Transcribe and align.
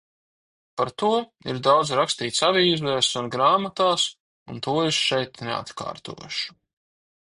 Par 0.79 0.89
to 1.01 1.09
ir 1.51 1.59
daudz 1.67 1.91
rakstīts 1.99 2.41
avīzēs 2.47 3.09
un 3.21 3.29
grāmatās 3.35 4.07
un 4.55 4.63
to 4.69 4.75
es 4.89 5.01
šeit 5.11 5.45
neatkārtošu. 5.51 6.57